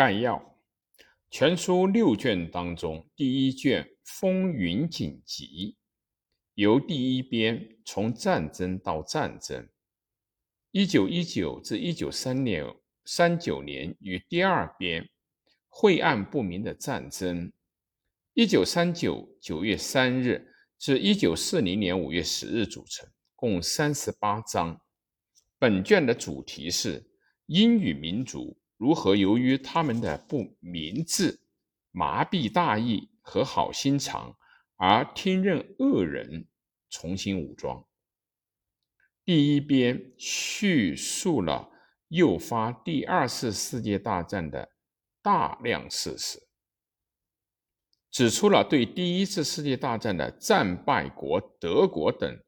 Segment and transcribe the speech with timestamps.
[0.00, 0.56] 概要：
[1.28, 5.44] 全书六卷当中，第一卷《风云锦集》
[6.54, 9.68] 由第一编从战争到战争，
[10.70, 12.64] 一九一九至一九三年
[13.04, 15.04] 三九年与第二编
[15.68, 17.48] 《晦暗不明的战争》，
[18.32, 23.06] 一九三九九月三日至一九四零年五月十日组成，
[23.36, 24.80] 共三十八章。
[25.58, 27.06] 本卷的主题是
[27.44, 28.58] 英语民族。
[28.80, 31.38] 如何由于他们的不明智、
[31.90, 34.38] 麻痹大意和好心肠，
[34.76, 36.48] 而听任恶人
[36.88, 37.86] 重新武装？
[39.22, 41.70] 第一编叙述了
[42.08, 44.70] 诱发第二次世界大战的
[45.20, 46.38] 大量事实，
[48.10, 52.42] 指出了对第一次世界大战的战败国德国等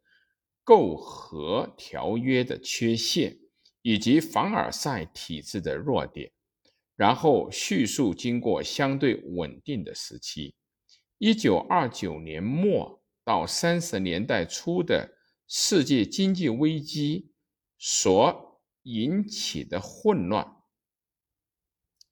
[0.64, 3.41] 媾和条约的缺陷。
[3.82, 6.30] 以及凡尔赛体制的弱点，
[6.96, 10.54] 然后叙述经过相对稳定的时期，
[11.18, 15.16] 一九二九年末到三十年代初的
[15.48, 17.32] 世界经济危机
[17.76, 20.46] 所引起的混乱，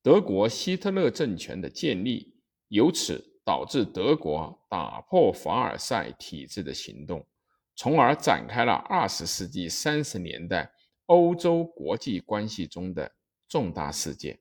[0.02, 2.34] 德国希特勒政权的建立，
[2.68, 7.24] 由此导致德国打破凡尔赛体制的行动，
[7.76, 10.72] 从而展开了二十世纪三十年代。
[11.10, 13.16] 欧洲国际关系中的
[13.48, 14.38] 重大事件，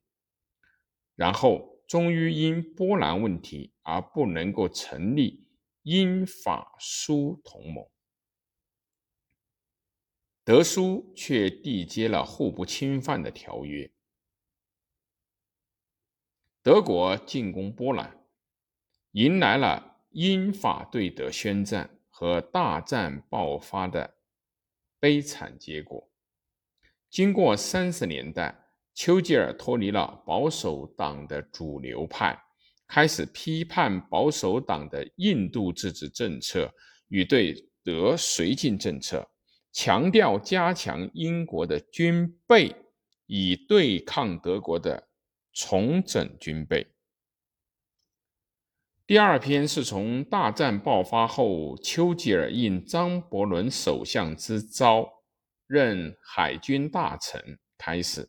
[1.16, 5.48] 然后终于因波兰问题而不能够成立
[5.81, 7.89] 英法苏同盟，
[10.44, 13.92] 德苏却缔结了互不侵犯的条约。
[16.61, 18.23] 德国进攻波兰，
[19.14, 24.20] 迎来了英法对德宣战和大战爆发的
[25.00, 26.08] 悲惨结果。
[27.10, 28.56] 经过三十年代，
[28.94, 32.40] 丘吉尔脱离了保守党的主流派，
[32.88, 36.72] 开始批判保守党的印度自治政策
[37.08, 39.28] 与对德绥靖政策，
[39.72, 42.76] 强调加强英国的军备，
[43.26, 45.08] 以对抗德国的
[45.52, 46.86] 重整军备。
[49.08, 55.19] 第二篇是从大战爆发后，丘吉尔应张伯伦首相之召。
[55.70, 58.28] 任海军大臣开始，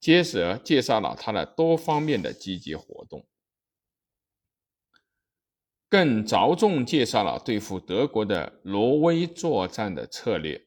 [0.00, 3.26] 接着介绍了他的多方面的积极活动，
[5.86, 10.64] 更着重介绍了对付德国的挪威作战的策略。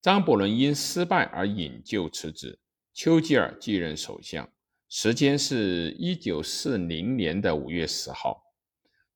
[0.00, 2.58] 张伯伦因失败而引咎辞职，
[2.94, 4.50] 丘吉尔继任首相，
[4.88, 8.42] 时间是一九四零年的五月十号，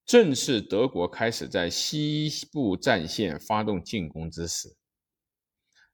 [0.04, 4.76] 正是德国开始在西部战线发动进攻之时。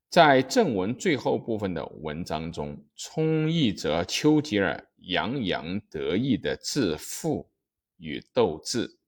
[0.09, 7.51] 在正文最后部分的文章中，充溢着丘吉尔洋洋得意的自负
[7.99, 8.99] 与斗志。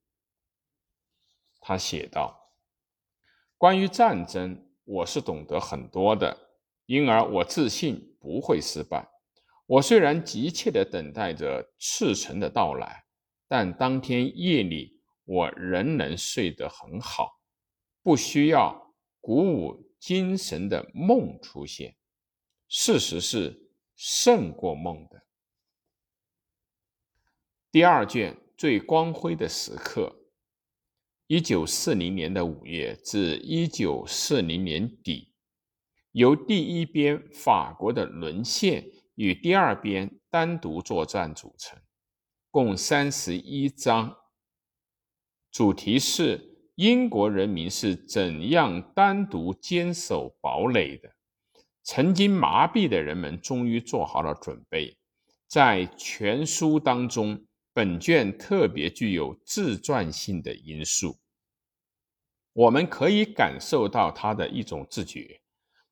[1.58, 2.52] 他写道
[3.56, 6.36] ：“关于战争，我是懂得很多的，
[6.84, 9.08] 因而我自信不会失败。
[9.64, 13.04] 我虽然急切地等待着赤诚的到来，
[13.48, 17.40] 但当天夜里我仍能睡得很好，
[18.02, 21.94] 不需要鼓舞。”精神的梦出现，
[22.66, 25.26] 事实是胜过梦的。
[27.70, 30.24] 第二卷最光辉的时刻，
[31.26, 35.34] 一九四零年的五月至一九四零年底，
[36.12, 41.78] 由第一编法国的沦陷与第二编单独作战组成，
[42.50, 44.16] 共三十一章，
[45.50, 46.49] 主题是。
[46.80, 51.10] 英国人民是怎样单独坚守堡垒的？
[51.82, 54.96] 曾经麻痹的人们终于做好了准备。
[55.46, 61.18] 在全书当中，本卷特别具有自传性的因素。
[62.54, 65.42] 我们可以感受到他的一种自觉，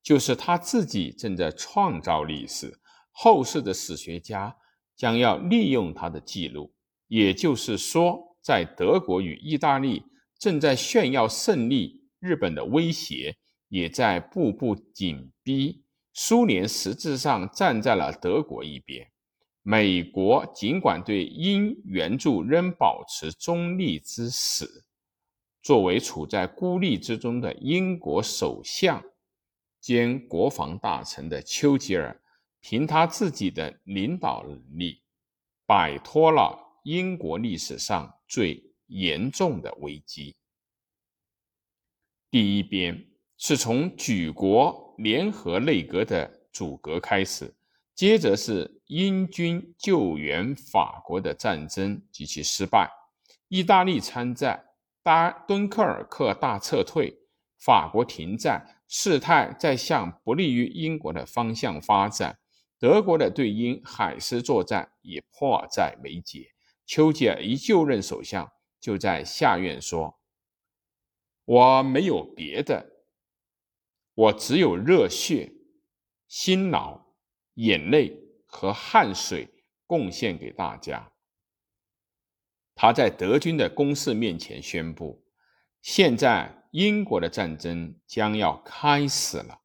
[0.02, 2.72] 就是他自己正在创造历史，
[3.10, 4.56] 后世的史学家
[4.96, 6.72] 将要利用他的记录。
[7.08, 10.02] 也就是说，在德国与意大利。
[10.38, 13.36] 正在炫耀胜利，日本的威胁
[13.68, 15.84] 也在步步紧逼。
[16.12, 19.10] 苏联实质上站在了德国一边。
[19.62, 24.64] 美国尽管对英援助仍保持中立之时，
[25.62, 29.02] 作为处在孤立之中的英国首相
[29.80, 32.20] 兼国防大臣的丘吉尔，
[32.60, 35.02] 凭他自己的领导能力，
[35.66, 38.67] 摆脱了英国历史上最。
[38.88, 40.34] 严重的危机。
[42.30, 43.06] 第一边
[43.38, 47.54] 是从举国联合内阁的阻隔开始，
[47.94, 52.90] 接着是英军救援法国的战争及其失败，
[53.48, 54.66] 意大利参战，
[55.02, 57.16] 大敦刻尔克大撤退，
[57.58, 62.38] 法国停战，事态在向不利于英国的方向发展。
[62.78, 66.48] 德国的对英海狮作战也迫在眉睫。
[66.86, 68.50] 丘吉尔一就任首相，
[68.80, 70.20] 就在下院说
[71.44, 73.04] ：“我没有别的，
[74.14, 75.52] 我只有热血、
[76.26, 77.14] 辛劳、
[77.54, 79.46] 眼泪。”和汗水
[79.86, 81.12] 贡献给大家。
[82.74, 85.22] 他在德军的攻势面前宣布
[85.82, 89.60] ：“现在英国的战争将要开始了。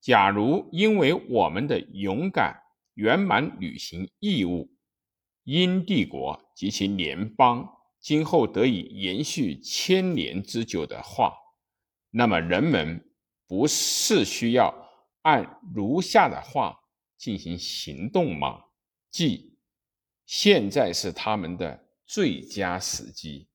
[0.00, 2.58] 假如因为我们的勇敢
[2.94, 4.74] 圆满履行义务，
[5.44, 7.68] 英帝国及其联邦
[8.02, 11.32] 今后得以延续千年之久的话，
[12.10, 13.02] 那么人们
[13.46, 14.74] 不是需要
[15.22, 16.78] 按如下的话。”
[17.22, 18.64] 进行行动吗？
[19.08, 19.56] 即
[20.26, 23.46] 现在是他们的最佳时机。